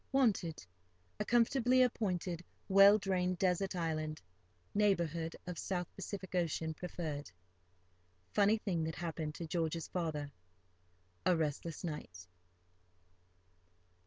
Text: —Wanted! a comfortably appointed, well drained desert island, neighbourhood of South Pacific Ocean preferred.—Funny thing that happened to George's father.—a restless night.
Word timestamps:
—Wanted! 0.11 0.65
a 1.19 1.25
comfortably 1.25 1.83
appointed, 1.83 2.43
well 2.67 2.97
drained 2.97 3.37
desert 3.37 3.75
island, 3.75 4.19
neighbourhood 4.73 5.35
of 5.45 5.59
South 5.59 5.85
Pacific 5.95 6.33
Ocean 6.33 6.73
preferred.—Funny 6.73 8.57
thing 8.57 8.83
that 8.85 8.95
happened 8.95 9.35
to 9.35 9.45
George's 9.45 9.89
father.—a 9.89 11.37
restless 11.37 11.83
night. 11.83 12.25